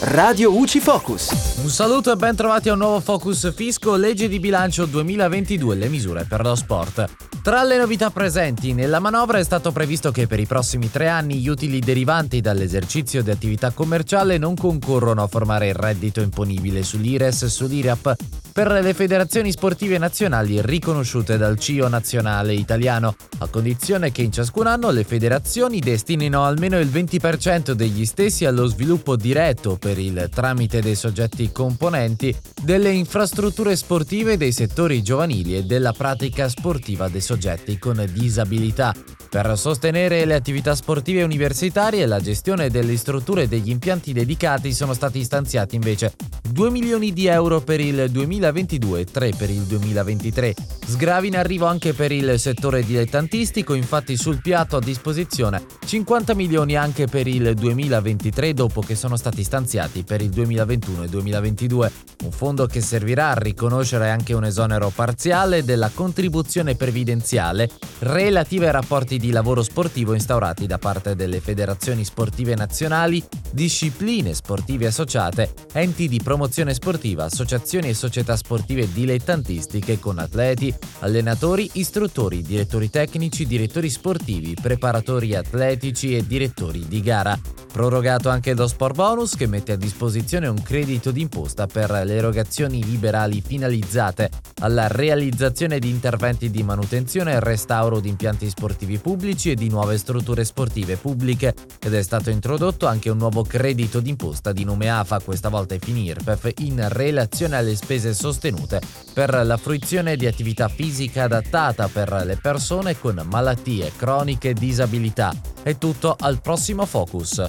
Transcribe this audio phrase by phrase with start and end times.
[0.00, 1.58] Radio UCI Focus.
[1.62, 5.88] Un saluto e ben trovati a un nuovo Focus Fisco, legge di bilancio 2022, le
[5.88, 7.08] misure per lo sport.
[7.42, 11.36] Tra le novità presenti nella manovra è stato previsto che per i prossimi tre anni
[11.36, 17.42] gli utili derivanti dall'esercizio di attività commerciale non concorrono a formare il reddito imponibile sull'IRES
[17.42, 18.16] e sull'IRAP
[18.52, 24.66] per le federazioni sportive nazionali riconosciute dal CIO nazionale italiano, a condizione che in ciascun
[24.66, 30.80] anno le federazioni destinino almeno il 20% degli stessi allo sviluppo diretto per il tramite
[30.80, 37.78] dei soggetti componenti delle infrastrutture sportive dei settori giovanili e della pratica sportiva dei soggetti
[37.78, 38.94] con disabilità.
[39.30, 44.72] Per sostenere le attività sportive universitarie e la gestione delle strutture e degli impianti dedicati
[44.72, 46.14] sono stati stanziati invece
[46.50, 50.54] 2 milioni di euro per il 2022 e 3 per il 2023.
[50.84, 56.76] Sgravi in arrivo anche per il settore dilettantistico, infatti sul piatto a disposizione 50 milioni
[56.76, 61.92] anche per il 2023 dopo che sono stati stanziati per il 2021 e 2022.
[62.24, 67.70] Un fondo che servirà a riconoscere anche un esonero parziale della contribuzione previdenziale
[68.00, 74.86] relative ai rapporti di lavoro sportivo instaurati da parte delle federazioni sportive nazionali, discipline sportive
[74.86, 76.38] associate, enti di promozione
[76.74, 85.34] sportiva, associazioni e società sportive dilettantistiche con atleti, allenatori, istruttori, direttori tecnici, direttori sportivi, preparatori
[85.34, 87.59] atletici e direttori di gara.
[87.72, 92.84] Prorogato anche lo Sport Bonus che mette a disposizione un credito d'imposta per le erogazioni
[92.84, 94.28] liberali finalizzate
[94.60, 99.98] alla realizzazione di interventi di manutenzione e restauro di impianti sportivi pubblici e di nuove
[99.98, 105.20] strutture sportive pubbliche ed è stato introdotto anche un nuovo credito d'imposta di nome AFA,
[105.20, 108.80] questa volta FINIRPEF, in relazione alle spese sostenute
[109.14, 115.49] per la fruizione di attività fisica adattata per le persone con malattie croniche e disabilità.
[115.62, 117.46] È tutto al prossimo Focus.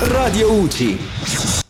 [0.00, 1.63] Radio UCI.